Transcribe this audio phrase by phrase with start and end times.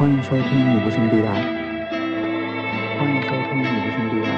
[0.00, 1.28] 欢迎收听《你不兄弟爱》，
[2.98, 4.32] 欢迎收听《你不兄弟爱》。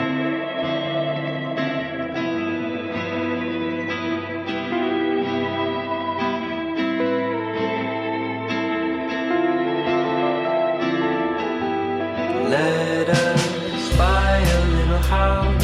[12.50, 15.62] Let us buy a little house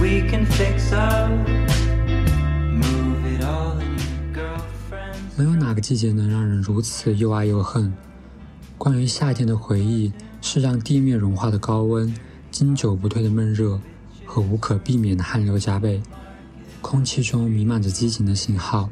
[0.00, 1.30] we can fix up.
[2.72, 8.07] Move it all in your girlfriend's 没有哪个季节能让人如此又爱又恨。
[8.78, 12.14] 关于夏天的回忆，是让地面融化的高温、
[12.48, 13.80] 经久不退的闷热
[14.24, 16.00] 和无可避免的汗流浃背。
[16.80, 18.88] 空气中弥漫着激情的信号，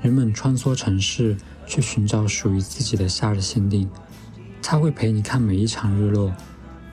[0.00, 1.36] 人们穿梭城市，
[1.66, 3.90] 去寻找属于自己的夏日限定。
[4.62, 6.32] 它会陪你看每一场日落，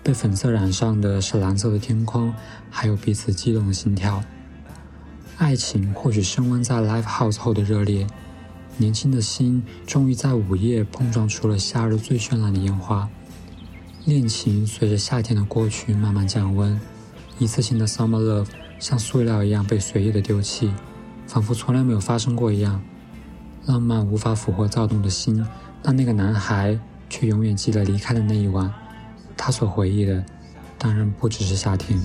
[0.02, 2.34] 被粉色染上的是蓝色的天空，
[2.72, 4.24] 还有彼此激动的心跳。
[5.38, 8.08] 爱情或许升温在 live house 后的热烈，
[8.78, 13.08] 年轻的心终于在午夜碰撞出了夏日最绚烂的烟花。
[14.06, 16.80] 恋情随着夏天的过去慢慢降温，
[17.40, 18.48] 一次性的 summer love
[18.80, 20.74] 像塑料一样被随意的丢弃，
[21.26, 22.82] 仿佛从来没有发生过一样。
[23.66, 25.46] 浪漫无法俘获躁动的心，
[25.82, 26.78] 但那个男孩
[27.10, 28.74] 却永远记得离开的那一晚。
[29.38, 30.22] 他所回忆的，
[30.78, 31.98] 当然不只是夏天。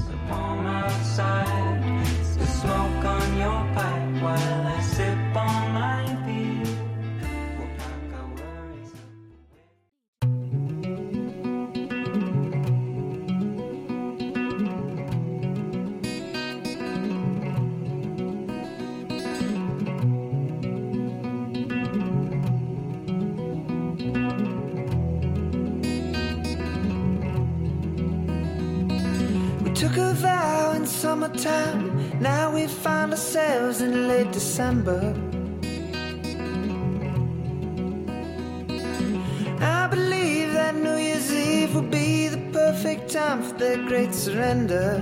[44.29, 45.01] Surrender.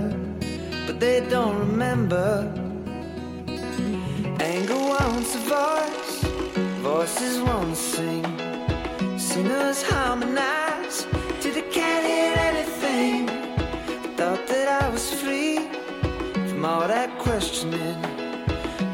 [0.85, 2.29] But they don't remember.
[4.39, 6.15] Anger wants a voice,
[6.91, 8.25] voices won't sing.
[9.17, 11.05] Sinners harmonize
[11.41, 13.27] till they can't hear anything.
[14.17, 15.57] Thought that I was free
[16.49, 17.99] from all that questioning.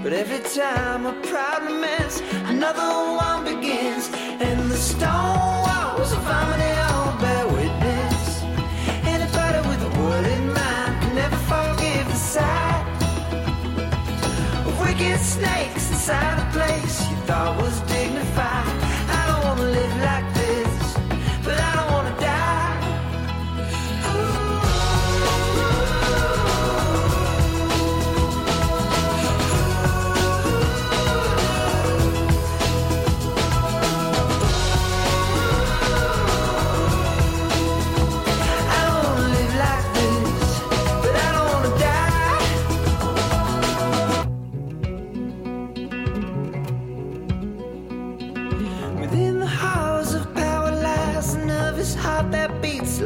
[0.04, 2.22] But every time a problem ends,
[2.54, 2.90] another
[3.28, 4.10] one begins.
[4.48, 6.73] And the stone walls of harmony
[15.34, 18.83] snakes inside a place you thought was dignified.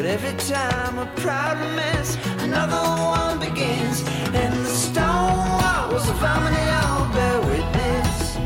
[0.00, 4.00] But every time a problem ends, another one begins.
[4.32, 8.36] And the stone walls of harmony all bear witness.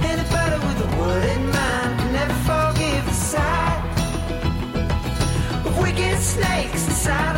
[0.00, 3.82] Anybody with a word in mind can never forgive the sight
[5.66, 7.36] of wicked snakes inside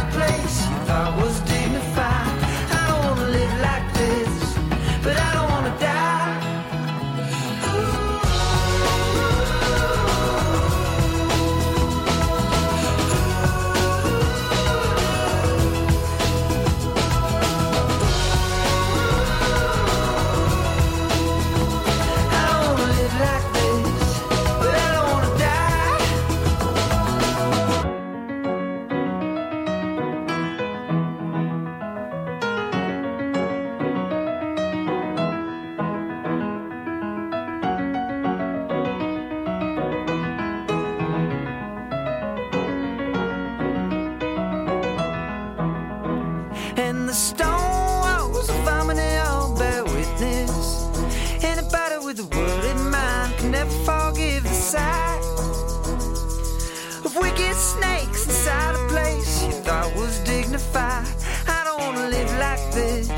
[60.79, 63.09] I don't wanna live like this,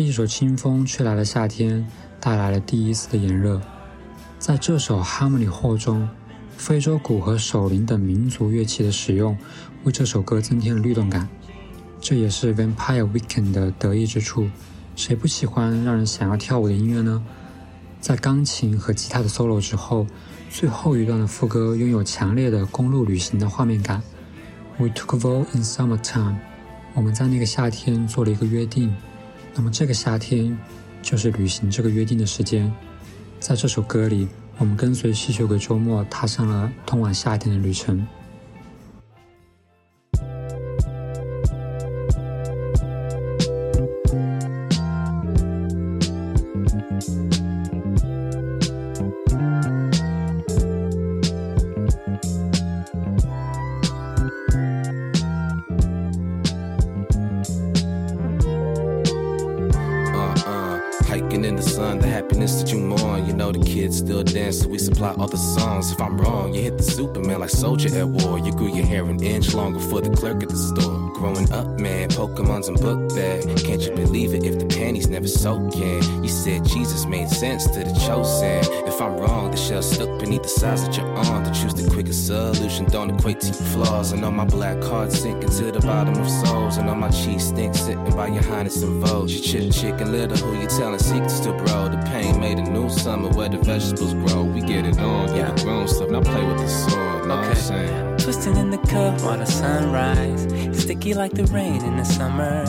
[0.00, 1.86] 是一首清风吹来了夏天，
[2.18, 3.60] 带来了第一次的炎热。
[4.38, 6.08] 在这首哈姆里霍中，
[6.56, 9.36] 非洲鼓和手铃等民族乐器的使用，
[9.84, 11.28] 为这首歌增添了律动感。
[12.00, 14.48] 这也是 Vampire Weekend 的得意之处。
[14.96, 17.22] 谁不喜欢让人想要跳舞的音乐呢？
[18.00, 20.06] 在钢琴和吉他的 solo 之后，
[20.48, 24.02] 最后一段的副歌拥有强烈的公路旅行的画面感。
[24.78, 26.36] We took a vow in summertime，
[26.94, 28.96] 我们在那个夏天做了一个约定。
[29.54, 30.56] 那么这个夏天
[31.02, 32.72] 就是履行这个约定的时间。
[33.38, 38.06] 在这首歌里，我们跟随吸血鬼周末踏上了通往夏天的旅程。
[65.02, 65.90] All the songs.
[65.92, 68.38] If I'm wrong, you hit the Superman like soldier at war.
[68.38, 71.10] You grew your hair an inch longer for the clerk at the store.
[71.14, 73.42] Growing up, man, Pokemon's in book bag.
[73.64, 76.22] Can't you believe it if the panties never soak in?
[76.22, 78.79] You said Jesus made sense to the chosen.
[79.00, 81.42] If I'm wrong, the shell stuck beneath the size of your arm.
[81.44, 84.12] To choose the quickest solution don't equate to your flaws.
[84.12, 86.76] And all my black card sinking to the bottom of souls.
[86.76, 89.30] And all my cheese stink sitting by your highness and vogue.
[89.30, 91.88] You chip chicken little who you telling secrets to, bro.
[91.88, 94.42] The pain made a new summer where the vegetables grow.
[94.42, 95.50] We get it on, get Yeah.
[95.52, 96.10] the grown stuff.
[96.10, 97.58] Now play with the sword, know what I'm Okay.
[97.58, 98.16] saying?
[98.18, 100.46] Twisting in the cup while the sunrise.
[100.78, 102.66] Sticky like the rain in the summer.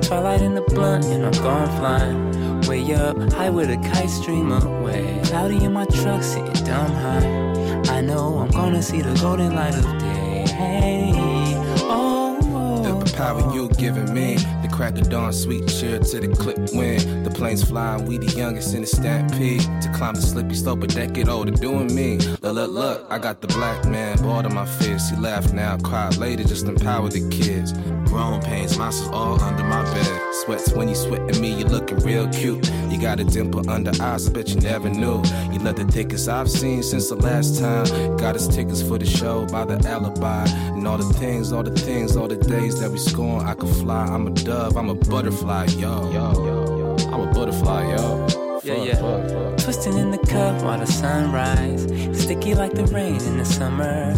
[0.00, 2.32] Twilight in the blunt and I'm gone flying.
[2.62, 5.11] Way up, high with a kite stream away.
[5.24, 7.42] Cloudy in my truck, sitting dumb high.
[7.88, 10.44] I know I'm gonna see the golden light of day.
[10.48, 13.54] Hey, oh, oh, The oh, power oh.
[13.54, 17.26] you giving me, the crack of dawn, sweet cheer to the clip wind.
[17.26, 19.62] The planes flying, we the youngest in the stampede.
[19.82, 22.18] To climb the slippy slope a decade older, doing me.
[22.18, 25.14] Look, look, look, I got the black man, bored of my fist.
[25.14, 27.72] He laughed now, cried later, just empower the kids.
[28.12, 30.20] Grown pains, monsters all under my bed.
[30.44, 32.70] Sweats when you sweat at me, you looking real cute.
[32.90, 35.22] You got a dimple under eyes, I bet you never knew.
[35.50, 37.86] You love the thickest I've seen since the last time.
[38.18, 40.44] Got us tickets for the show by the alibi.
[40.46, 43.46] And all the things, all the things, all the days that we scorn.
[43.46, 46.12] I could fly, I'm a dove, I'm a butterfly, yo.
[46.12, 46.96] Yo, yo, yo.
[47.14, 48.60] I'm a butterfly, yo.
[48.62, 48.94] Yeah, yeah.
[48.96, 49.56] fuck, fuck.
[49.56, 51.82] Twisting in the cup while the sun sunrise.
[52.22, 54.14] Sticky like the rain in the summer.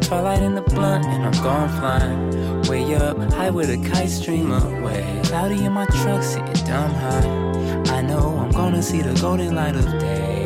[0.00, 2.43] Twilight in the blunt and I'm gone flying.
[2.68, 5.20] Way up, high with a kite stream away.
[5.24, 7.94] Cloudy in my truck, sitting dumb high.
[7.96, 10.44] I know I'm gonna see the golden light of day.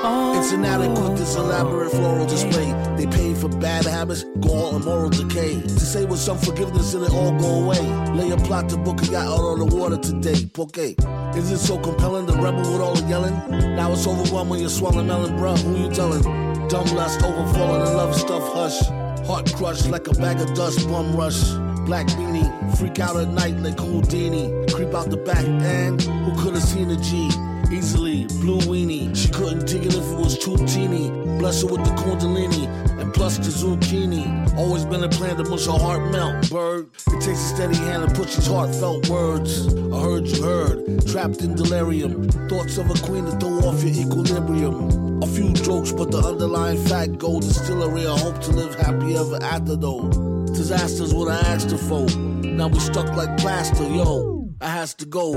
[0.00, 2.72] Oh, It's inadequate, this elaborate floral display.
[2.96, 5.60] They pay for bad habits, gall and moral decay.
[5.60, 7.80] To say with some forgiveness and it all go away.
[8.14, 10.46] Lay a plot to book a yacht out on the water today.
[10.46, 10.78] Poke.
[10.78, 13.34] Is it so compelling, the rebel with all the yelling?
[13.74, 15.58] Now it's overwhelming, when you're swallowing melon, bruh.
[15.58, 16.22] Who you telling?
[16.68, 19.07] Dumb lust, overfalling in love stuff, hush.
[19.28, 21.50] Heart crushed like a bag of dust, bum rush.
[21.84, 24.48] Black beanie, freak out at night like Houdini.
[24.72, 27.28] Creep out the back end, who could have seen a G?
[27.70, 29.14] Easily, blue weenie.
[29.14, 31.10] She couldn't dig it if it was too teeny.
[31.38, 32.68] Bless her with the kundalini.
[32.98, 34.56] And plus the zucchini.
[34.56, 36.88] Always been a plan to mush her heart melt, bird.
[37.08, 39.74] It takes a steady hand to push these heartfelt words.
[39.92, 42.30] I heard you heard, trapped in delirium.
[42.48, 45.07] Thoughts of a queen to throw off your equilibrium.
[45.20, 48.74] A few jokes, but the underlying fact gold is still a real hope to live
[48.76, 50.08] happy ever after though.
[50.46, 52.06] Disasters what I asked her for.
[52.46, 54.48] Now we stuck like plaster, yo.
[54.60, 55.32] I has to go.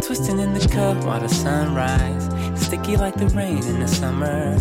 [0.00, 2.24] Twisting in the cup while the sunrise.
[2.58, 4.58] Sticky like the rain in the summer.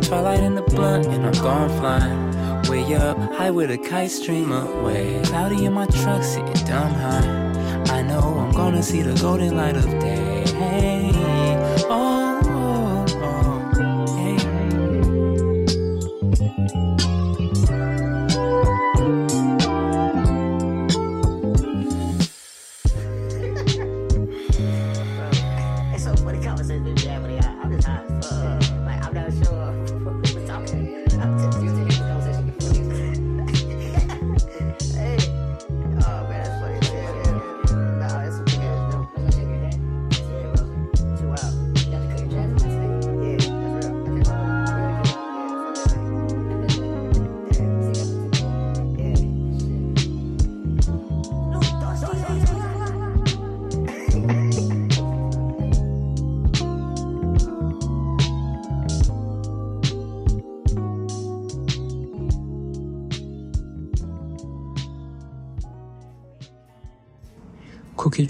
[0.00, 2.62] Twilight in the blunt and I'm gone flying.
[2.70, 5.20] Way up, high with a kite stream away.
[5.24, 7.50] Cloudy in my truck, sitting dumb high.
[7.96, 10.44] I know I'm gonna see the golden light of day.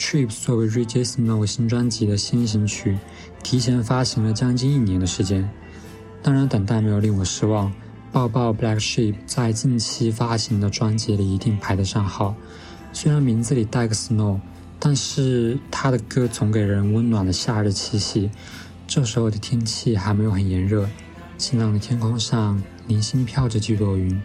[0.01, 2.97] Trips 作为 Regis Snow 新专辑的先行曲，
[3.43, 5.49] 提前发行了将近一年的时间。
[6.23, 7.71] 当然，等待没有令我失望。
[8.11, 12.35] 抱抱 Black Sheep 在近期发行的专辑里一定排得上号。
[12.95, 14.41] 虽然名字里带个 Snow，
[14.79, 18.31] 但是他的歌总给人温暖的夏日气息。
[18.87, 20.89] 这时候的天气还没有很炎热，
[21.37, 24.21] 晴朗的天空上零星飘着几朵云，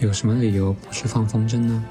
[0.00, 1.84] 有什么理由不去放风筝呢？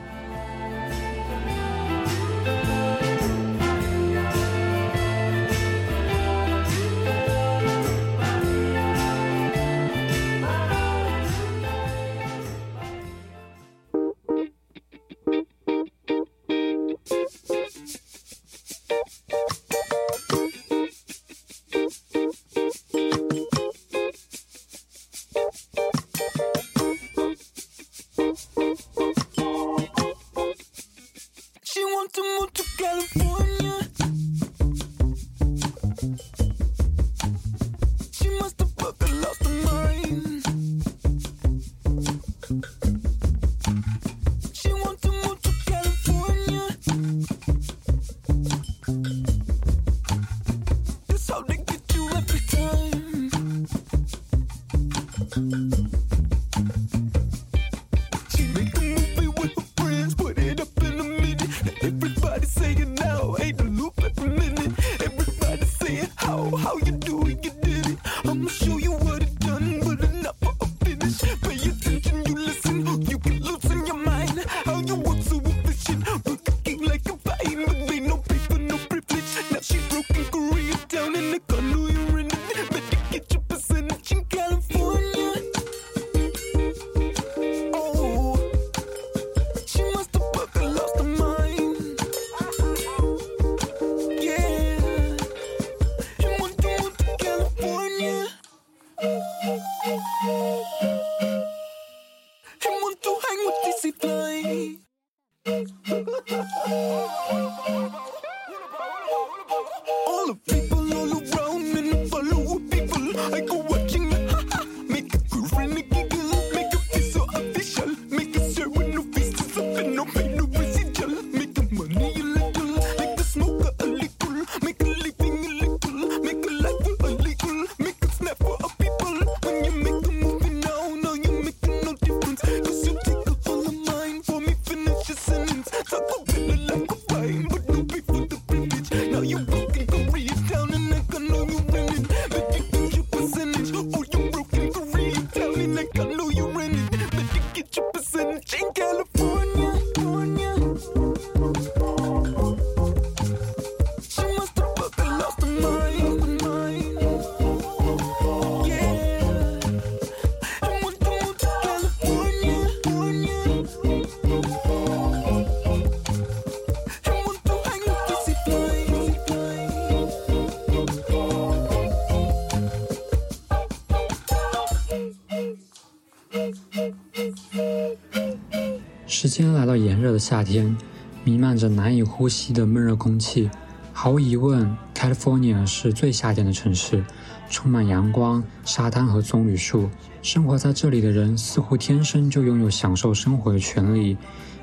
[179.36, 180.78] 时间来到炎热的夏天，
[181.26, 183.52] 弥漫着难以呼吸的闷热空气。
[183.92, 187.04] 毫无疑问，California 是最夏天的城市，
[187.50, 189.90] 充满阳光、沙滩和棕榈树。
[190.22, 194.16] 生活在这里的人似乎天生就拥有享受生活的权利。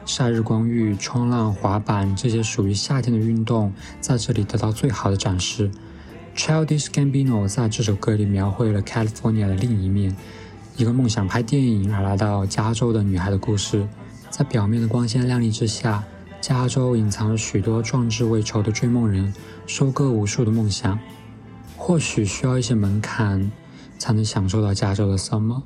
[0.06, 5.70] 晒日光浴、冲浪、滑板这些属于夏天的运动，在这里得到最好的展示。
[6.34, 10.16] Childish Gambino 在这首歌里描绘了 California 的另一面，
[10.78, 13.86] 一个梦想拍电影而来到加州的女孩的故事。
[14.32, 16.02] 在表面的光鲜亮丽之下，
[16.40, 19.32] 加州隐藏着许多壮志未酬的追梦人，
[19.66, 20.98] 收割无数的梦想。
[21.76, 23.52] 或许需要一些门槛，
[23.98, 25.60] 才能享受到加州的 summer。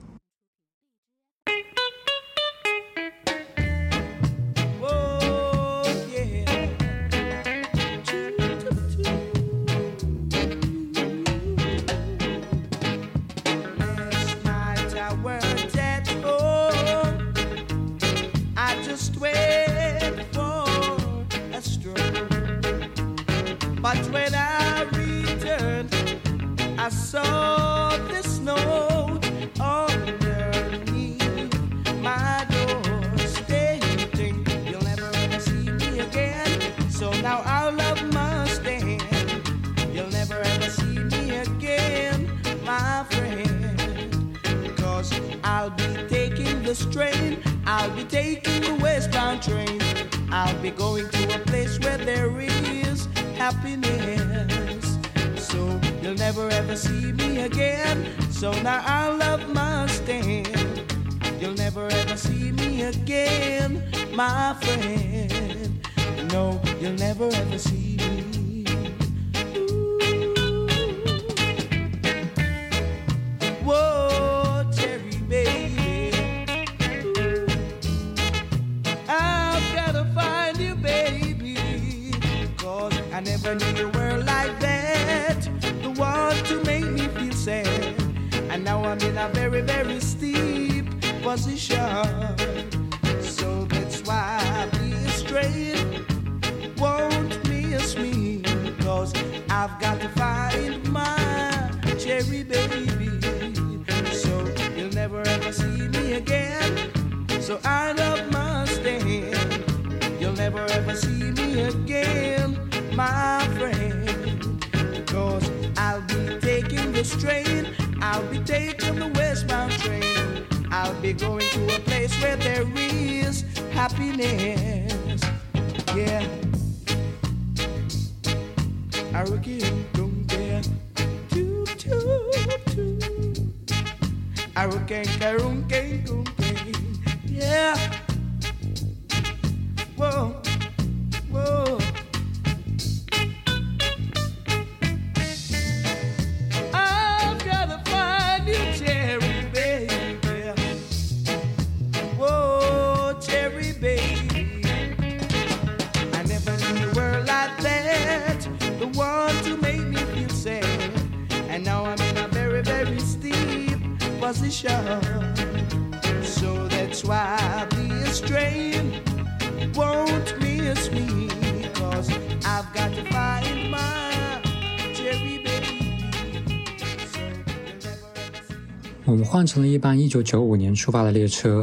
[179.37, 181.63] 换成了一班1995年出发的列车。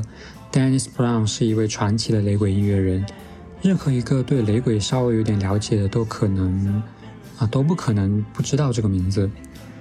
[0.52, 3.04] Dennis Brown 是一位传奇的雷鬼音乐人，
[3.64, 6.84] 任何一个对雷鬼稍微有点了解的都可能
[7.40, 9.28] 啊都不可能不知道这个名字。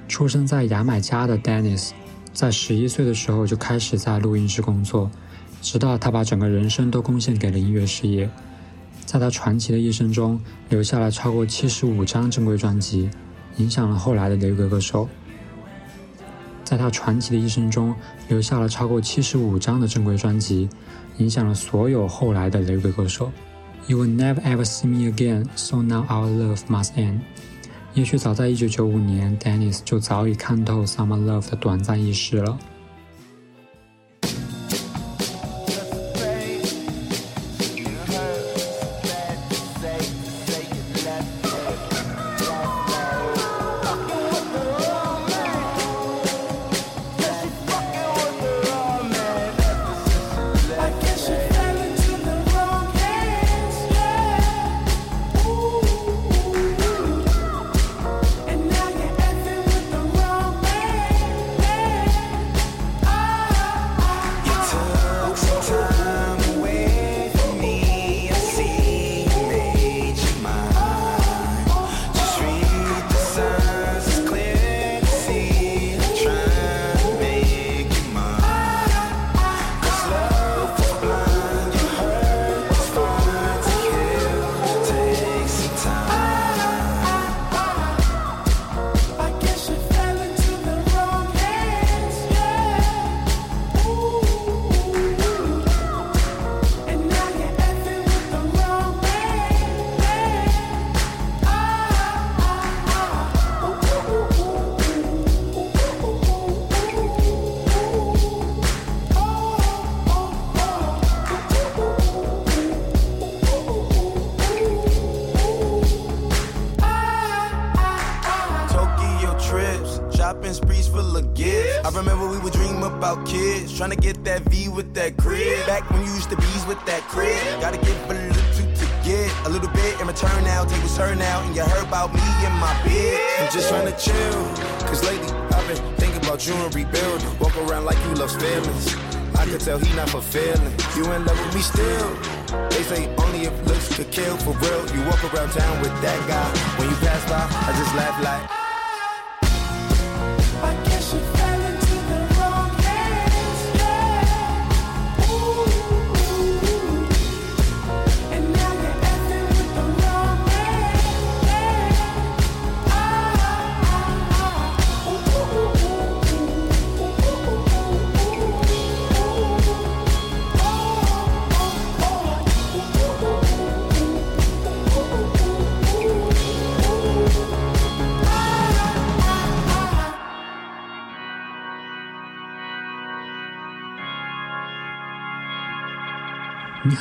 [0.09, 1.91] 出生在牙买加的 Dennis，
[2.33, 5.11] 在十一岁的时候就开始在录音室工作，
[5.61, 8.31] 直到他把整个人生都贡献给了音乐事业。
[9.05, 13.11] 在他传奇的一生中，留下了超过七十五张正规专辑，
[13.59, 15.07] 影响了后来的雷鬼歌手。
[16.73, 17.95] 在他传奇的一生中，
[18.29, 20.71] 留下了超过七十五张的正规专辑，
[21.19, 23.31] 影响了所有后来的雷鬼歌手。
[23.89, 27.19] You will never ever see me again, so now our love must end。
[27.93, 32.59] 也许早在一九九五年，Dennis 就早已看透 Summer Love 的短暂易逝了。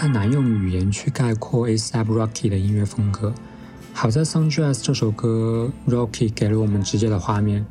[0.02, 3.32] 很难用语言去概括 ASAP Rocky 的音乐风格。
[3.94, 7.64] 好在《Sundress》这首歌，Rocky 给了我们直接的画面，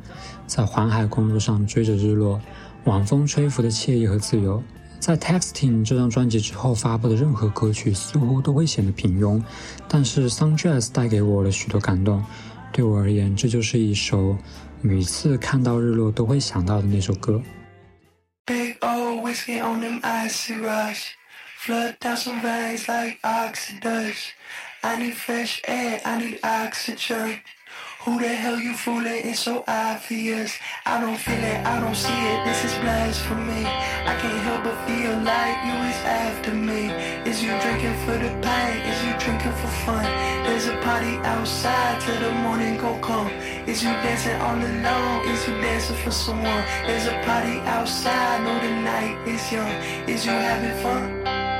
[0.47, 2.39] 在环海公路上追着日落，
[2.85, 4.63] 晚风吹拂的惬意和自由。
[4.97, 9.43] 在《Texting》这张专辑之后发布的任何歌曲似乎都会显得平庸，
[9.89, 12.23] 但是《Sundress》带给我了许多感动。
[12.71, 14.37] 对我而言，这就是一首
[14.79, 17.41] 每次看到日落都会想到的那首歌。
[18.45, 19.19] Big old
[21.61, 24.31] Flood down some veins like oxidus.
[24.81, 27.39] I need fresh air, I need oxygen.
[28.01, 29.21] Who the hell you fooling?
[29.29, 30.57] It's so obvious.
[30.87, 32.45] I don't feel it, I don't see it.
[32.45, 33.63] This is blasphemy.
[34.09, 36.89] I can't help but feel like you is after me.
[37.29, 38.81] Is you drinking for the pain?
[38.89, 40.03] Is you drinking for fun?
[40.41, 43.27] There's a party outside till the morning gon' come.
[43.69, 45.29] Is you dancing on all alone?
[45.29, 46.63] Is you dancing for someone?
[46.87, 48.41] There's a party outside.
[48.41, 49.69] Know the night is young.
[50.09, 51.50] Is you having fun?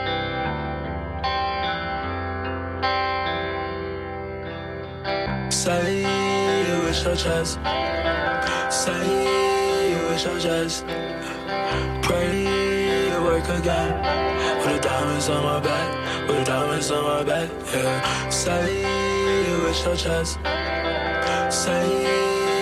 [5.51, 7.59] Say you wish your chest.
[8.69, 10.85] Say you wish your chest.
[12.01, 13.91] Pray you work again.
[14.63, 16.29] With the diamonds on my back.
[16.29, 17.49] With the diamonds on my back.
[17.73, 18.29] Yeah.
[18.29, 20.39] Say you wish your chest.
[21.49, 21.83] Say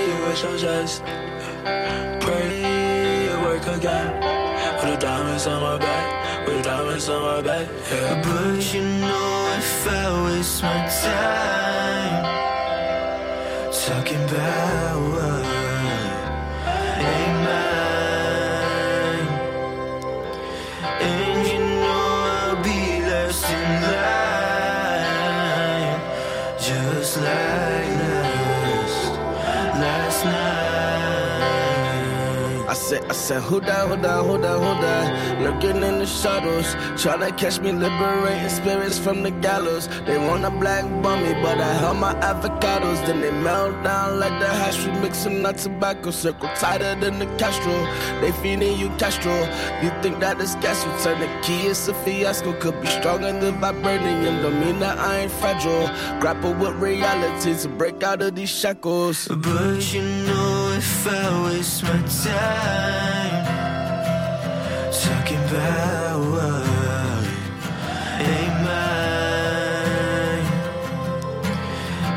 [0.08, 1.04] you wish your chest.
[2.26, 2.58] Pray
[3.24, 4.10] you work again.
[4.82, 6.48] With the diamonds on my back.
[6.48, 7.68] With the diamonds on my back.
[7.92, 8.22] Yeah.
[8.24, 11.79] But you know if I waste my time
[33.30, 35.40] said, who that, who that?
[35.40, 36.66] Lurking in the shadows,
[36.98, 39.88] tryna catch me, liberating spirits from the gallows.
[40.08, 43.06] They wanna black bomb me, but I held my avocados.
[43.06, 46.10] Then they melt down like the hash, we mixing that tobacco.
[46.10, 47.78] Circle tighter than the Castro.
[48.20, 49.36] They feeding you Castro.
[49.84, 51.68] You think that this gas will turn the key?
[51.68, 52.54] It's a fiasco.
[52.54, 54.42] Could be stronger than vibranium.
[54.42, 55.88] Don't mean that I ain't fragile.
[56.20, 59.28] Grapple with reality to break out of these shackles.
[59.28, 61.12] But you know if I
[61.46, 63.46] waste my time
[64.92, 66.66] talking about what
[68.22, 70.46] ain't mine,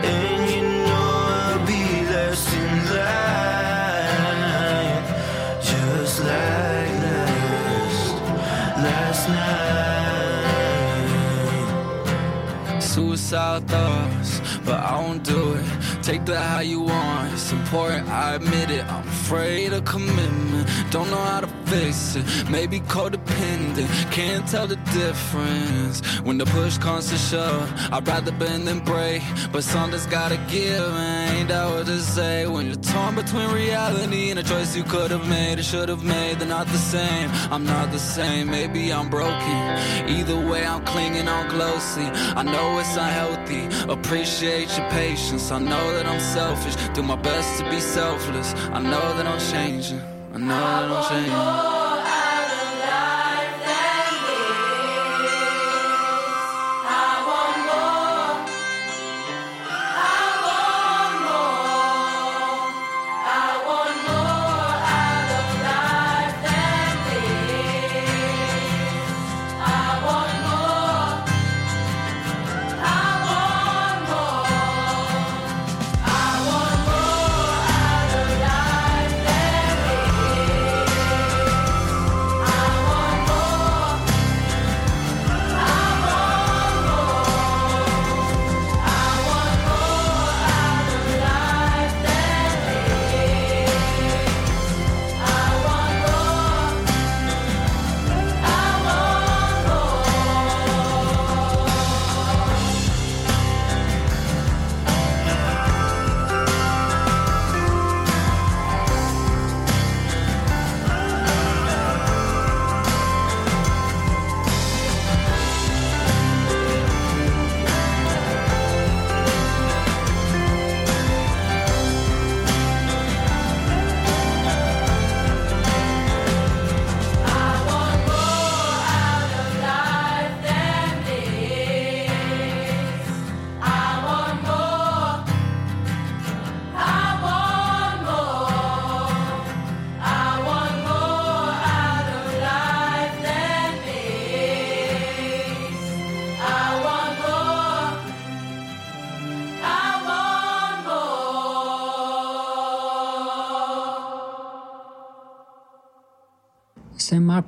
[0.04, 1.10] and you know
[1.40, 4.34] I'll be last in line,
[5.62, 8.06] just like last
[8.84, 9.62] last night.
[12.82, 14.32] Suicide thoughts,
[14.64, 15.66] but I won't do it.
[16.02, 17.32] Take that how you want.
[17.32, 18.84] It's important, I admit it.
[18.84, 20.68] I'm afraid of commitment.
[20.90, 23.88] Don't know how to Maybe codependent.
[24.12, 26.02] Can't tell the difference.
[26.20, 29.22] When the push comes to shove, I'd rather bend than break.
[29.50, 30.94] But something's gotta give,
[31.32, 32.46] ain't that what to say?
[32.46, 36.04] When you're torn between reality and a choice you could have made or should have
[36.04, 37.30] made, they're not the same.
[37.50, 38.50] I'm not the same.
[38.50, 39.60] Maybe I'm broken.
[40.08, 42.04] Either way, I'm clinging on closely.
[42.36, 43.64] I know it's unhealthy.
[43.90, 45.50] Appreciate your patience.
[45.50, 46.76] I know that I'm selfish.
[46.94, 48.52] Do my best to be selfless.
[48.72, 50.11] I know that I'm changing.
[50.34, 50.38] I
[50.88, 51.81] don't say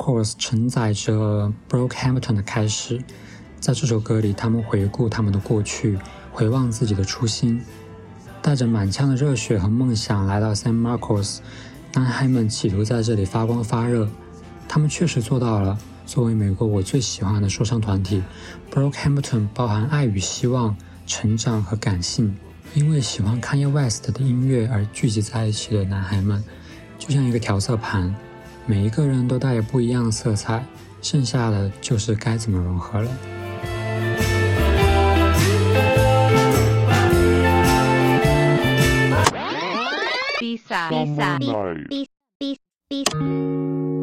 [0.04, 3.02] Course 承载着 Brockhampton 的开始，
[3.58, 5.98] 在这首歌里，他们回顾他们的过去，
[6.30, 7.62] 回望自己的初心，
[8.42, 11.38] 带着满腔的热血和梦想来到 Saint Marcos，
[11.94, 14.06] 男孩们企图在这里发光发热，
[14.68, 15.78] 他们确实做到了。
[16.04, 18.22] 作为美国我最喜欢的说唱团体
[18.70, 22.36] ，Brockhampton 包含爱与希望、成长和感性。
[22.74, 26.44] 因为喜欢 Kanye West 的音乐而聚集在一起的男孩们，
[26.98, 28.14] 就像一个调色盘，
[28.66, 30.64] 每一个人都带有不一样的色彩，
[31.02, 33.10] 剩下的就是该怎么融合了。
[40.40, 41.38] B-side.
[41.88, 43.93] B- B- B- I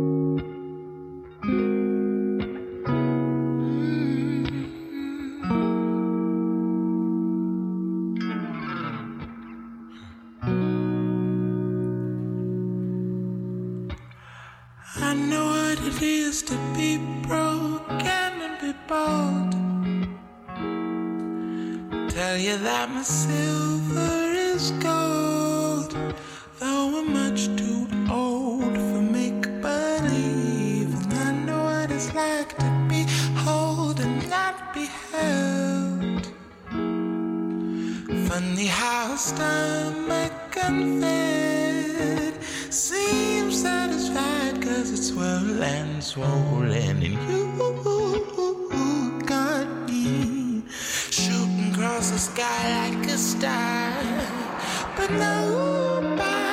[15.98, 19.52] it is to be broken and be bold.
[22.10, 25.92] Tell you that my silver is gold,
[26.60, 30.94] though I'm much too old for make believe.
[31.04, 33.06] And I know what it's like to be
[33.44, 36.24] whole and not be held.
[38.28, 41.02] Funny how stomach and
[42.72, 47.18] fed seems satisfied cause it's well and swollen and you
[49.26, 53.94] got me shooting across the sky like a star.
[54.96, 56.51] But nobody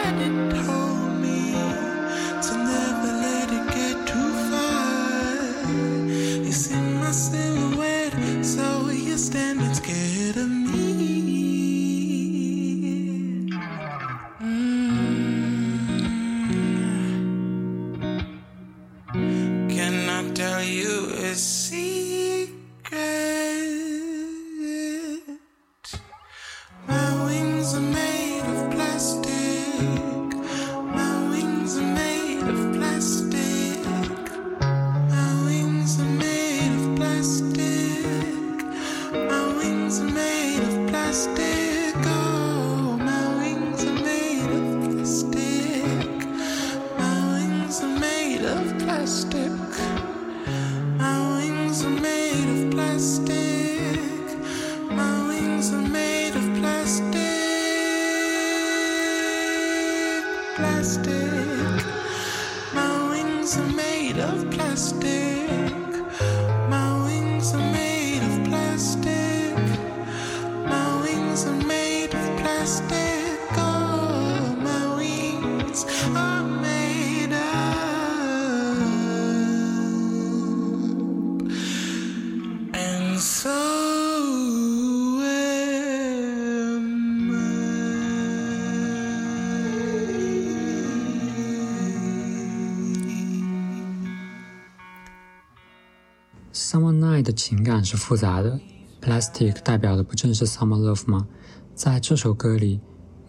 [97.39, 98.59] 情感是复杂的
[99.01, 101.29] ，Plastic 代表的不正是 Summer Love 吗？
[101.73, 102.81] 在这首歌里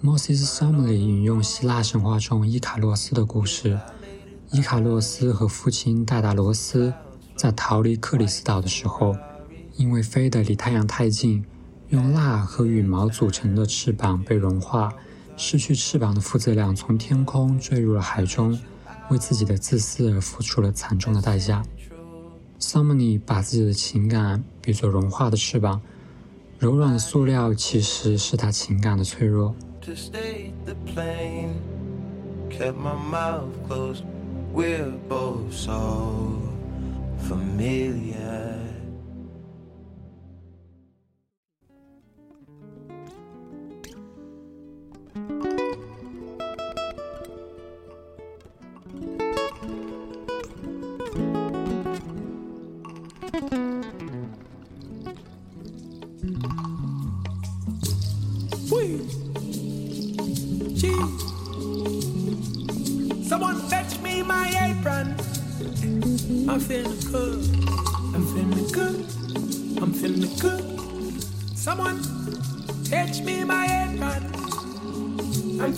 [0.03, 3.79] ，Moses Summerly 引用希腊神话中伊卡洛斯的故事。
[4.51, 6.91] 伊卡洛斯和父亲戴达罗斯
[7.35, 9.15] 在逃离克里斯岛的时候，
[9.75, 11.45] 因为飞得离太阳太近，
[11.89, 14.91] 用蜡和羽毛组成的翅膀被融化，
[15.37, 18.59] 失去翅膀的父子俩从天空坠入了海中，
[19.11, 21.63] 为自己的自私而付出了惨重的代价。
[22.59, 25.81] Somni 把自己的情感比作融化的翅膀，
[26.59, 29.55] 柔软的塑料其实是他情感的脆弱。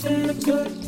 [0.05, 0.80] in the good.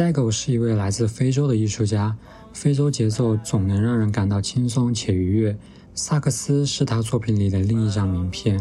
[0.00, 2.16] Sago 是一位来自非洲的艺术家，
[2.54, 5.54] 非洲节奏总能让人感到轻松且愉悦。
[5.92, 8.58] 萨克斯是他作品里的另一张名片，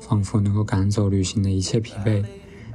[0.00, 2.24] 仿佛能够赶走旅行的一切疲惫。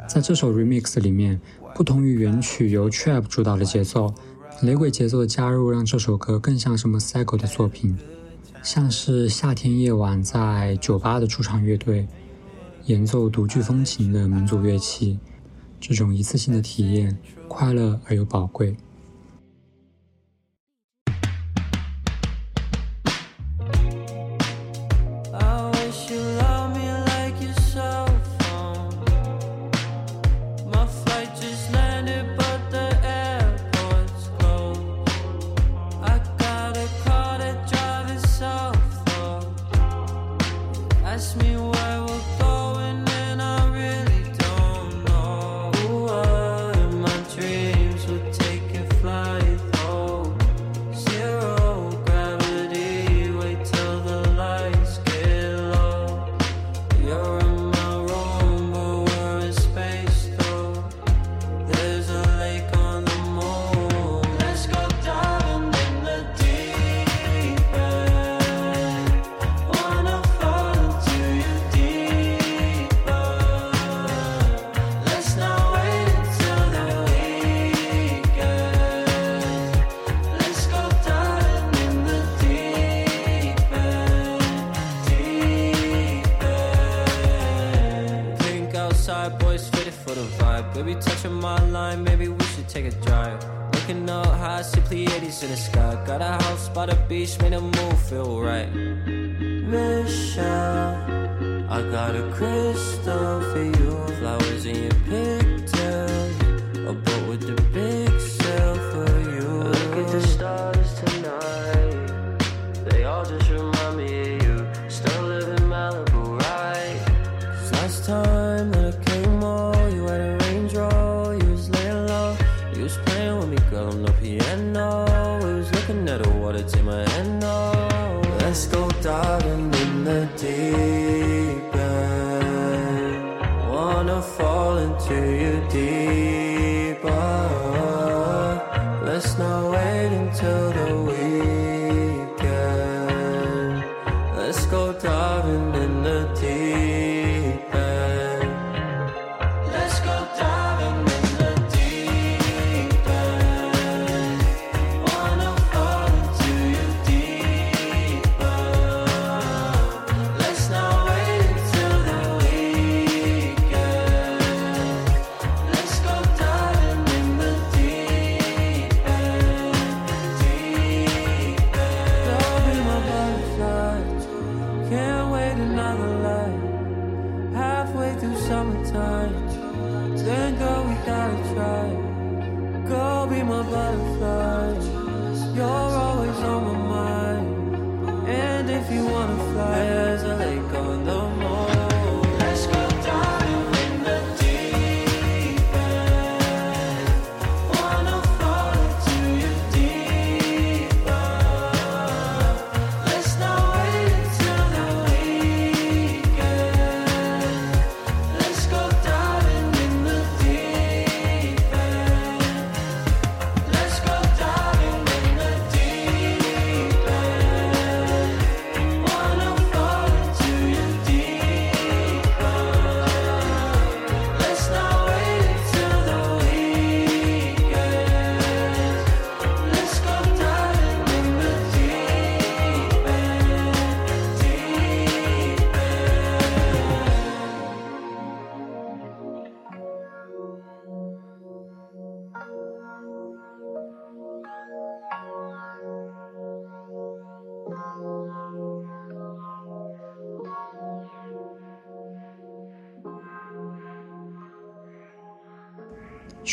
[0.07, 1.41] 在这首 remix 里面，
[1.76, 4.13] 不同于原曲由 Trap 主导的节奏，
[4.61, 7.97] 雷鬼节奏的加入让这首歌更像什么 Sago 的作品，
[8.63, 12.07] 像是夏天夜晚在酒吧的驻场乐队
[12.86, 15.20] 演奏独具风情的民族乐器。
[15.80, 17.18] 这种一次性的体验
[17.48, 18.76] 快乐而又宝贵。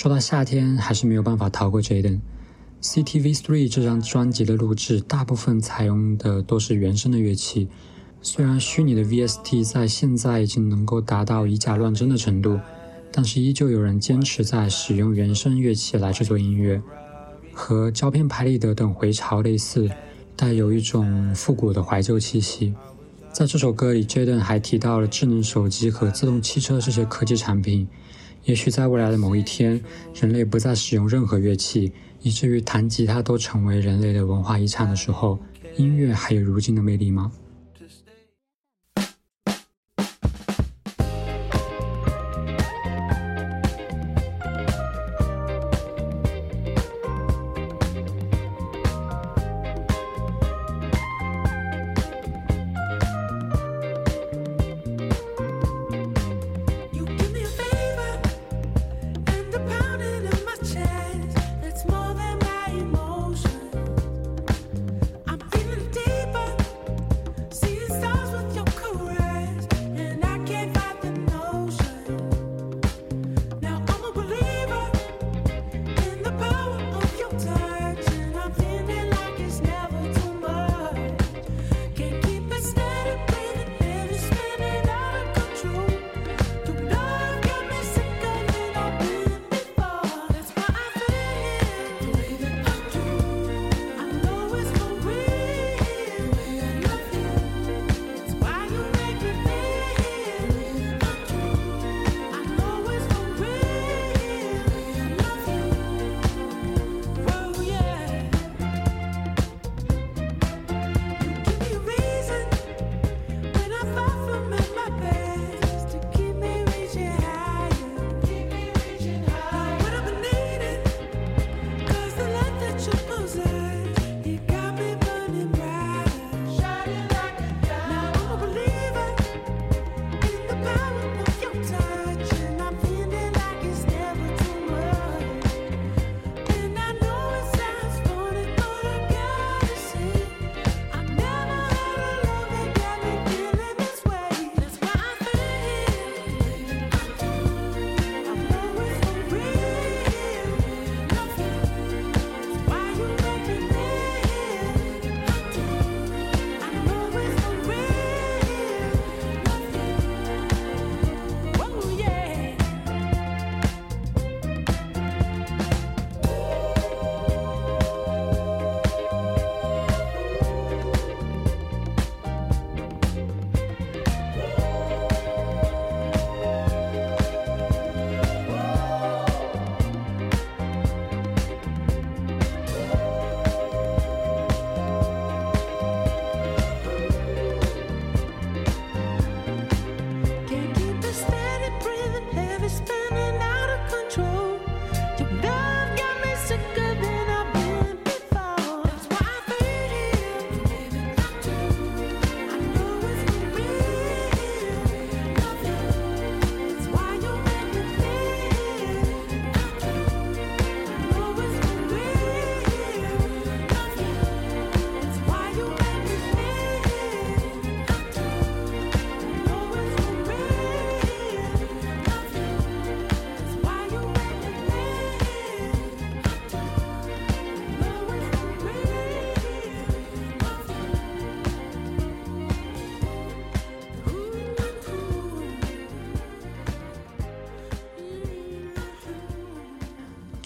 [0.02, 2.18] 说到夏天，还是没有办法逃过 Jaden。
[2.82, 7.68] CTV Three 这张专辑的录制，大部分采用的都是原声的乐器。
[8.20, 12.58] 虽然虚拟的 VST 在现在已经能够达到以假乱真的程度，
[13.12, 16.82] 但是依旧有人坚持在使用原声乐器来制作音乐，
[17.52, 19.88] 和胶片拍立得等回潮类似，
[20.34, 22.74] 带有一种复古的怀旧气息。
[23.32, 27.86] 在这首歌里，Jaden 还提到了智能手机和自动汽车这些科技产品。
[28.44, 29.80] 也许在未来的某一天，
[30.14, 35.38] 人类不再使用任何乐器，以至于弹吉他都成为人类的文化遗产的时候，
[35.76, 37.30] 音乐还有如今的魅力吗？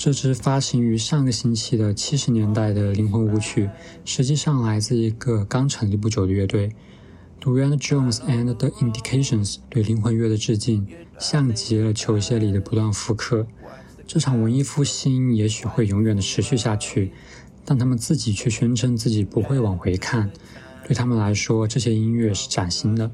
[0.07, 3.68] 这支发行于上个星期的七十年代的灵魂舞曲，
[4.04, 6.70] 实际上来自一个刚成立不久的乐队。
[7.42, 10.86] Dwayne Jones and the Indications 对灵魂乐的致敬，
[11.18, 13.48] 像极了球鞋里的不断复刻。
[14.07, 17.11] 这场文艺复兴也许会永远的持续下去，
[17.64, 20.30] 但他们自己却宣称自己不会往回看。
[20.86, 23.11] 对他们来说，这些音乐是崭新的。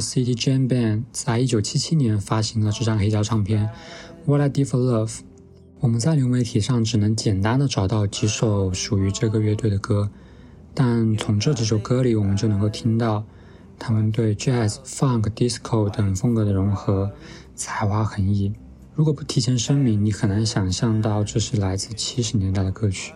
[0.00, 3.66] City Jam Band 在一九七七年发行了这张黑胶唱片
[4.24, 5.08] 《What I Did for Love》。
[5.80, 10.10] 我们在流媒体上只能简单的找到几首属于这个乐队的歌，
[10.74, 13.24] 但从这几首歌里，我们就能够听到
[13.78, 17.10] 他们对 Jazz、Funk、Disco 等风格的融合，
[17.54, 18.52] 才华横溢。
[18.94, 23.14] 如果不提前声明，你很难想象到这是来自七十年代的歌曲。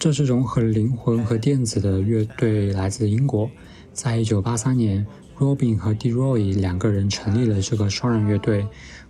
[0.00, 3.50] 这是融合灵魂和电子的乐队，来自英国。
[3.92, 5.06] 在一九八三年
[5.38, 8.66] ，Robin 和 d Roy 两个人成立了这个双人乐队。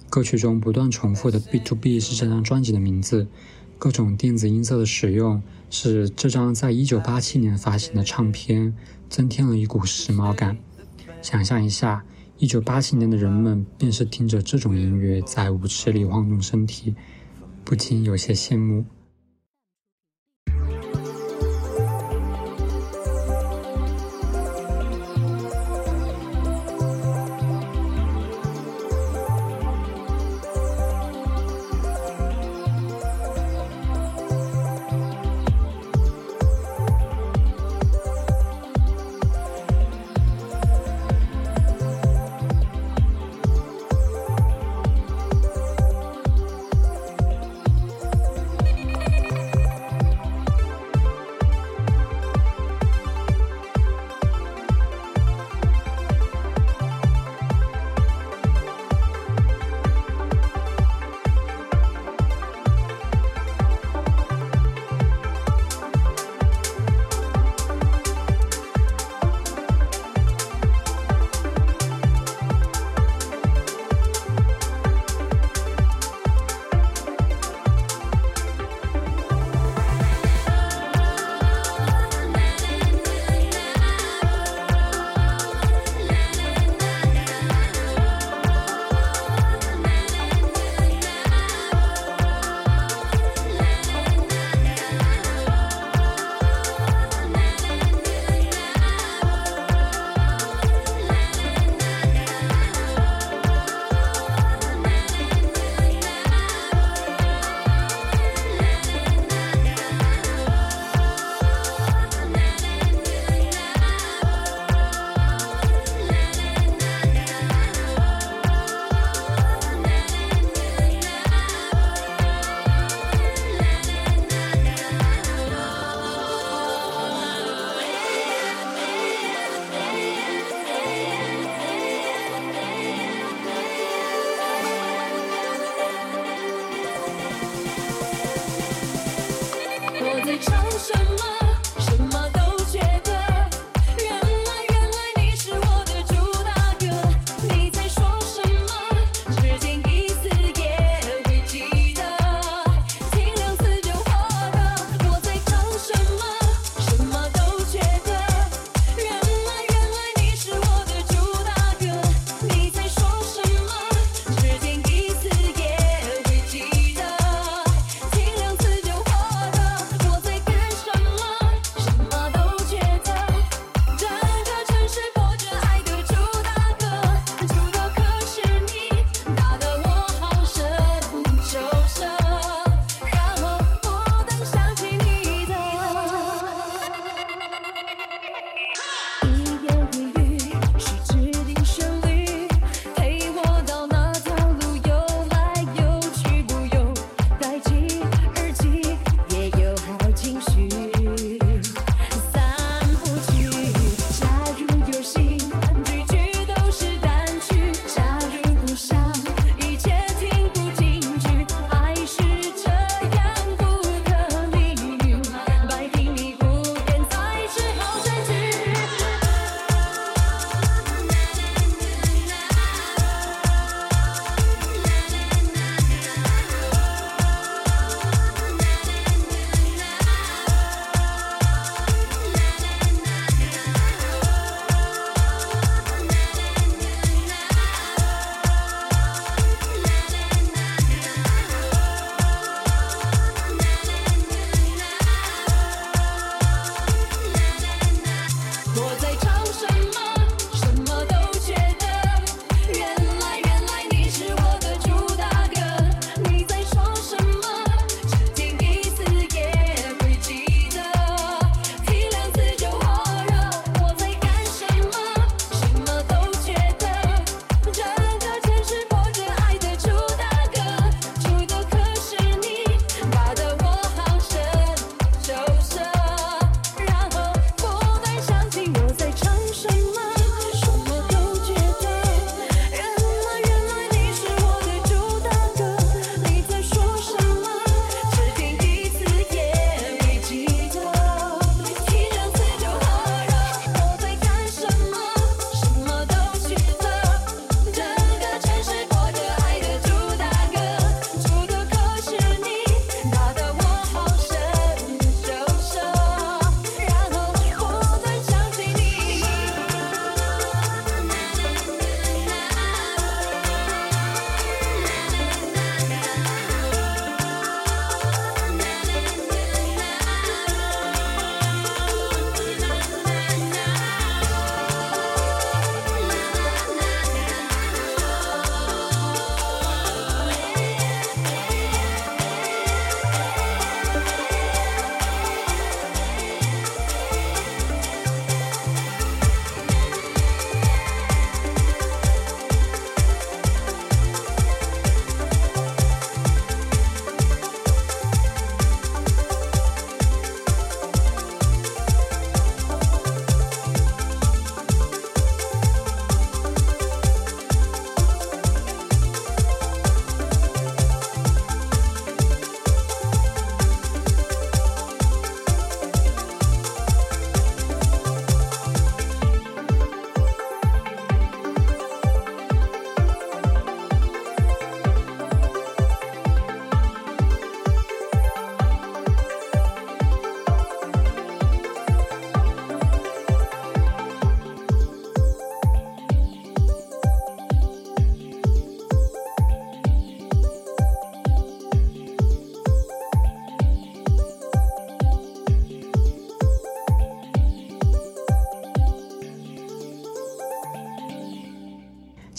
[0.08, 3.24] 歌曲中不断重复的 B to B 是这张专辑的名字。
[3.78, 8.74] 各种电子音色的使用使这张在一九八七年发行的唱片
[9.08, 10.58] 增添了一股时髦感。
[11.22, 12.04] 想象一下，
[12.38, 16.96] 一九八七年的人们便是听着这种音乐在舞池里晃动身体，
[17.64, 18.84] 不禁有些羡慕。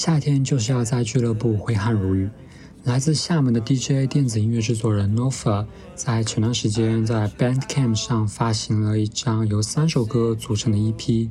[0.03, 2.27] 夏天就是要在俱乐部挥汗如雨。
[2.85, 10.95] 来自厦门的 DJ 电子音乐制作人 Nova 在前段时间在 Bandcamp 上发行了一张由三首歌组成的 EP《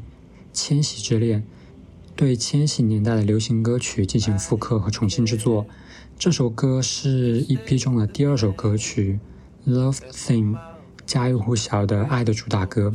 [0.52, 1.40] 千禧之恋》，
[2.14, 5.66] 对千禧年代的流行歌曲进行复刻和重新制作。
[6.16, 9.18] 这首歌是 EP 中的第二首歌曲
[9.68, 10.54] 《Love Theme》，
[11.04, 12.94] 家喻户晓的爱的主打歌。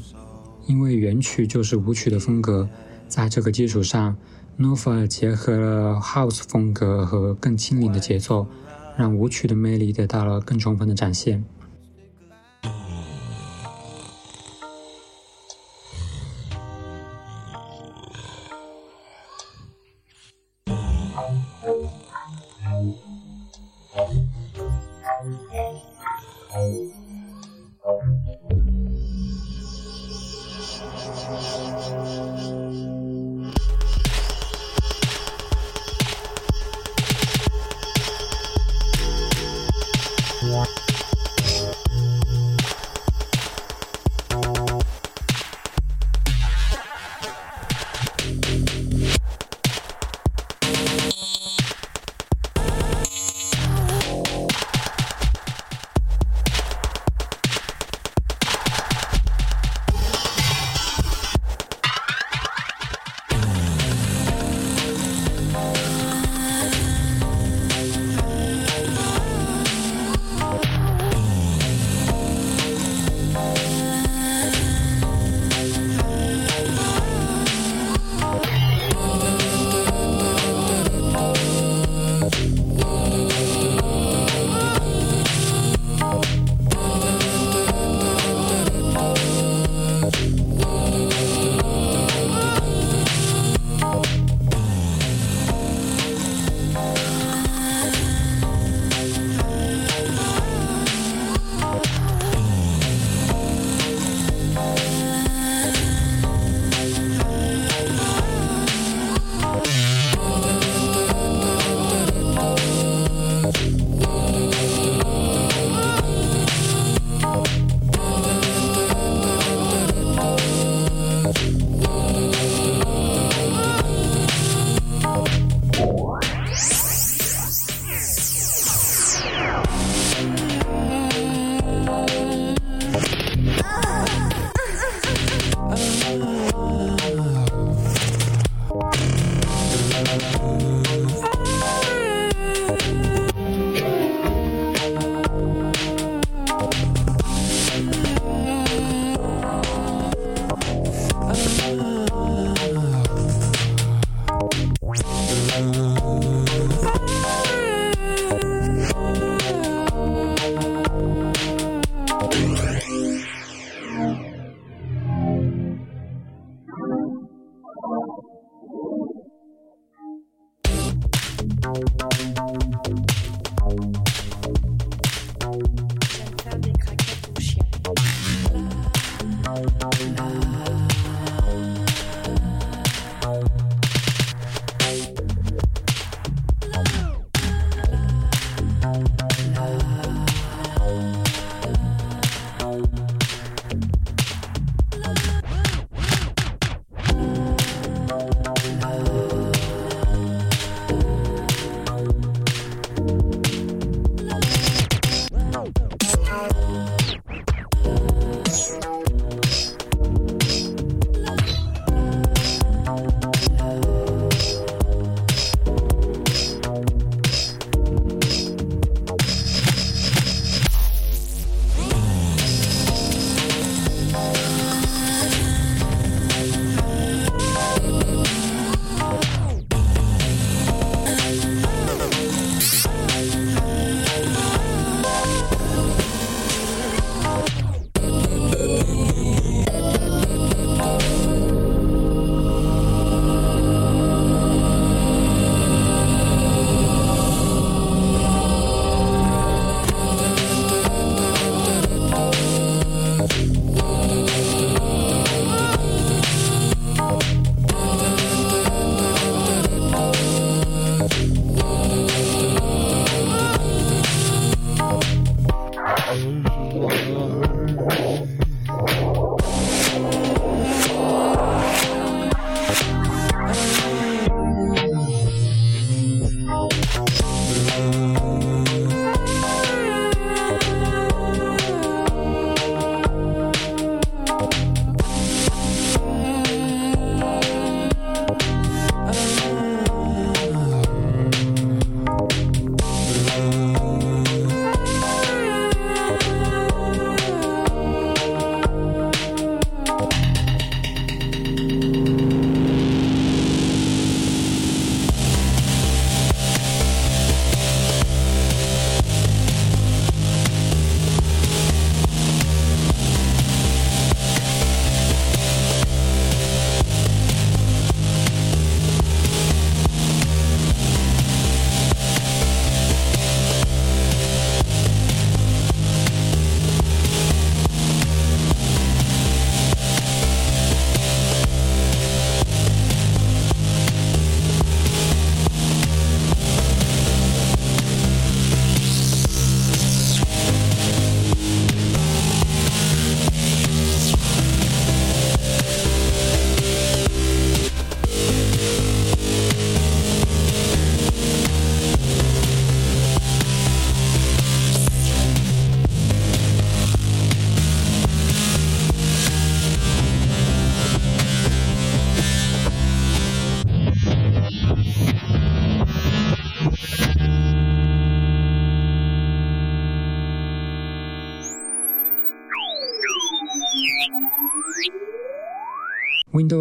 [0.67, 2.69] 因为原曲就是舞曲的风格，
[3.09, 4.15] 在这个基础上
[4.57, 8.47] ，Nova 结合了 House 风格和更轻灵的节奏，
[8.97, 11.43] 让舞曲的魅力得到了更充分的展现。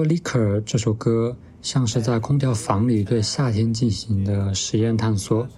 [0.04, 5.48] Liquor》这首歌像是在空调房里对夏天进行的实验探索，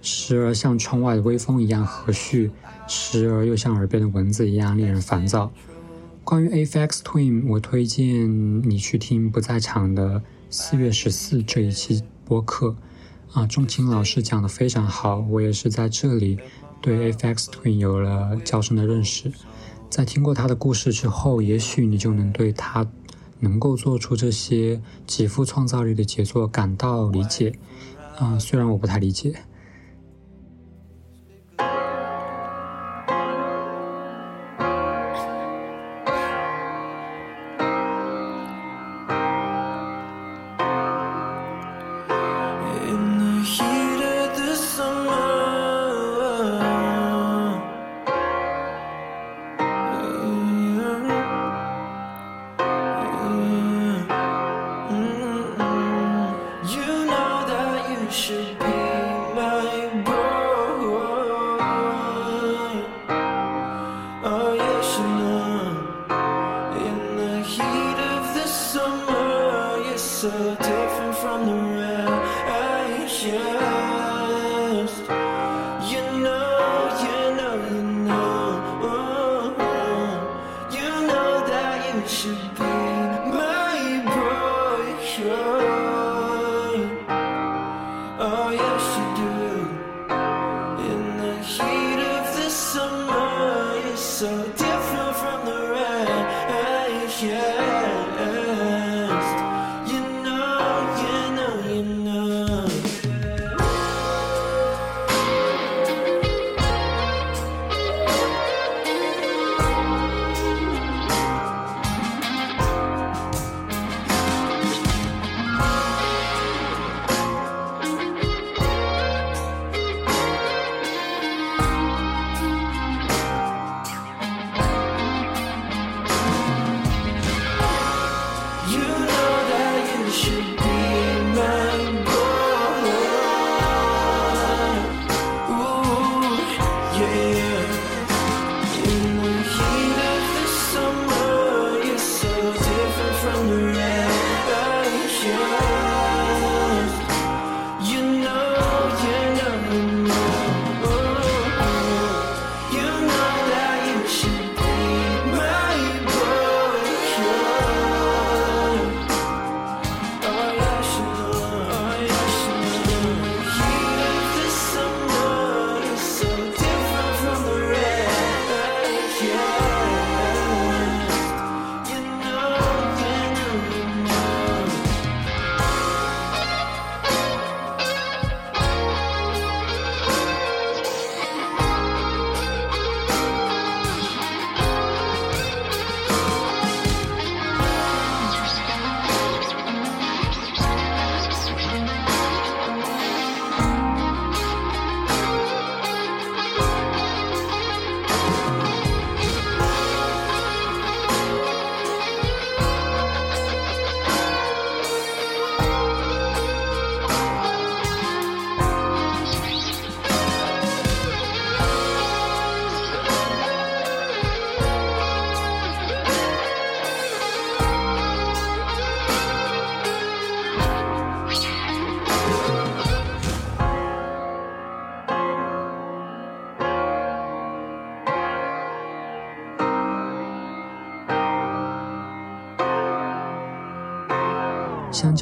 [0.00, 2.50] 时而像窗外的微风一样和煦，
[2.88, 5.52] 时而又像耳边的蚊子一样令人烦躁。
[6.24, 12.74] 关于 AFX Twin，我推荐你去听不在场的四月十四这一期播客。
[13.32, 16.38] 啊，钟情老师讲的非常好，我也是在这里
[16.80, 19.30] 对 AFX Twin 有了较深的认识。
[19.90, 22.86] 在听过他的故事之后，也许你就能对他
[23.40, 27.58] 能够做出这些极富创造力的杰作感到理解。
[28.16, 29.44] 啊、虽然我不太理解。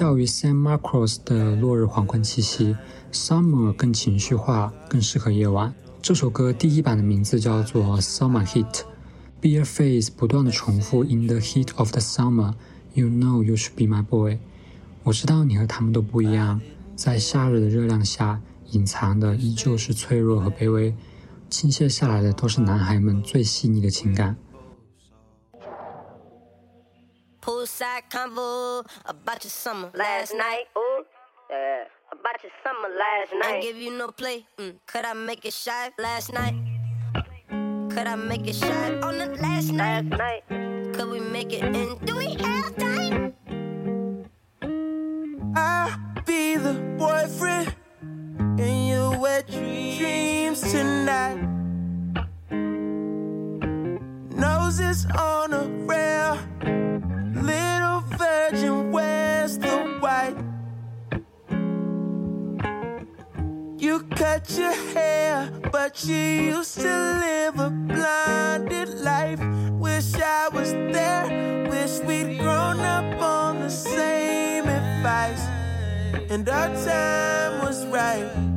[0.02, 2.76] 较于 Sam Marcos 的落日黄昏气息
[3.12, 5.72] ，Summer 更情绪化，更适合夜晚。
[6.02, 8.80] 这首歌第一版的名字叫做 Summer Heat。
[9.40, 12.54] Beer Face 不断的重复 In the heat of the summer,
[12.94, 14.40] you know you should be my boy。
[15.04, 16.60] 我知道你和他们都不一样，
[16.96, 18.40] 在夏日的热量下，
[18.72, 20.92] 隐藏的依旧是脆弱和卑微，
[21.48, 24.36] 倾泻下来的都是男孩们最细腻的情感。
[27.42, 30.66] Poolside convo about your summer last night.
[30.78, 31.04] Ooh,
[31.50, 31.84] yeah.
[32.12, 33.56] About your summer last night.
[33.56, 34.46] I give you no play.
[34.58, 34.76] Mm.
[34.86, 36.54] Could I make it shy last night?
[37.90, 40.04] Could I make it shy on the last night?
[40.10, 40.94] Last night.
[40.94, 41.98] Could we make it in?
[42.04, 43.34] Do we have time?
[45.56, 47.74] I'll be the boyfriend
[48.60, 51.40] in your wet dreams tonight.
[54.30, 56.38] Noses on a rail,
[58.90, 60.36] where's the white?
[63.78, 69.40] You cut your hair, but you used to live a blinded life.
[69.72, 75.44] Wish I was there, wish we'd grown up on the same advice,
[76.30, 78.52] and our time was right.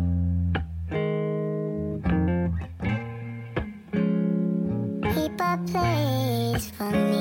[6.77, 7.14] for me.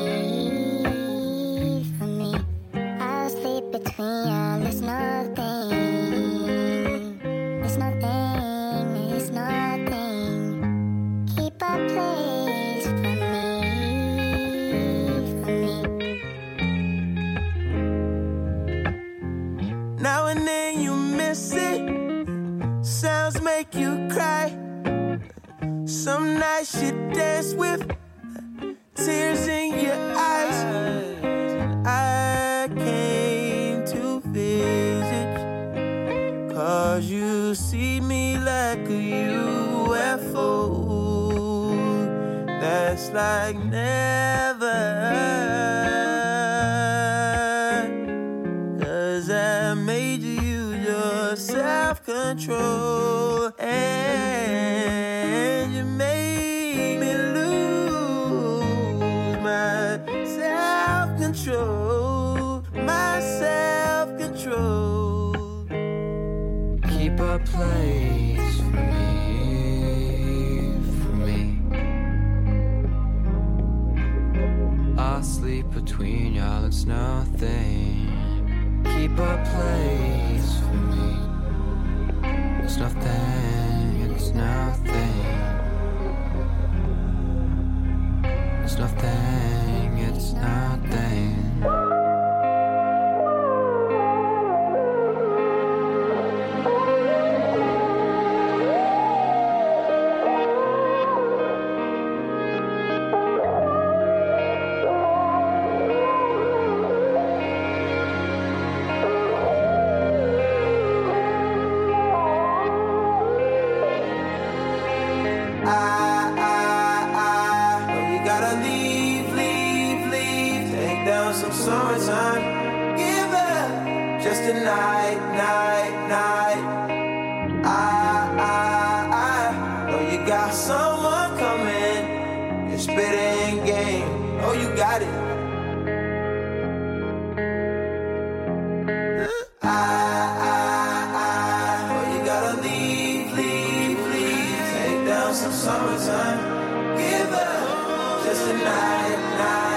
[145.65, 146.99] Summertime.
[146.99, 149.74] Give up just a night, night.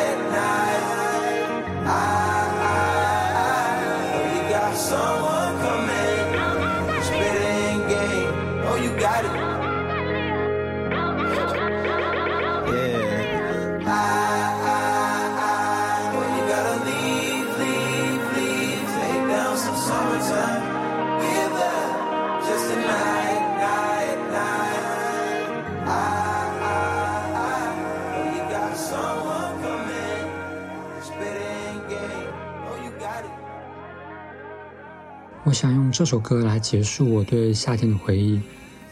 [35.57, 38.39] 想用这首歌来结束我对夏天的回忆。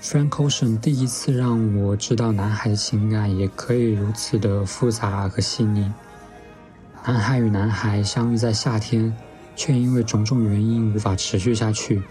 [0.02, 5.94] Frank Ocean 第一次让我知道男孩的情感也可以如此的复杂和细腻。
[7.06, 9.16] 男孩与男孩相遇在夏天，
[9.56, 12.02] 却因为种种原因无法持续下去。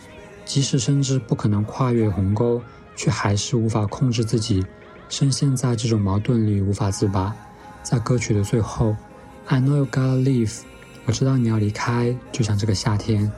[0.44, 2.62] 即使深知不可能跨越鸿沟，
[2.94, 4.64] 却还是无法控制自己，
[5.08, 7.34] 深陷在这种矛盾里无法自拔。
[7.82, 8.94] 在歌曲的最后
[9.46, 10.60] ，I know you gotta leave，
[11.06, 13.32] 我知道你要离开，就像这个夏天。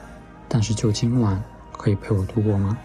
[0.49, 1.41] 但是就今晚，
[1.73, 2.77] 可以陪我度过吗？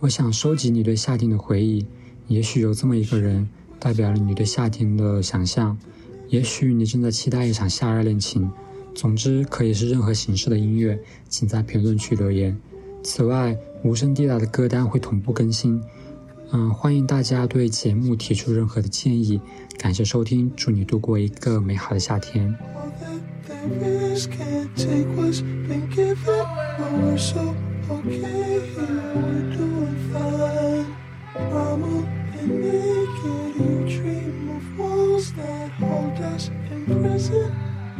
[0.00, 1.84] 我想收集你对夏天的回忆，
[2.28, 3.46] 也许有这么一个人，
[3.78, 5.76] 代表了你对夏天的想象。
[6.28, 8.50] 也许你正在期待一场夏日恋情。
[8.98, 10.98] 总之，可以是任何形式的音乐，
[11.28, 12.58] 请在评论区留言。
[13.04, 15.80] 此外，无声地带的歌单会同步更新。
[16.50, 19.40] 嗯，欢迎大家对节目提出任何的建议。
[19.78, 22.52] 感谢收听，祝你度过一个美好的夏天。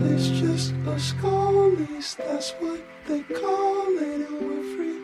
[0.01, 2.17] It's just us callies.
[2.17, 4.98] that's what they call it, and we're free.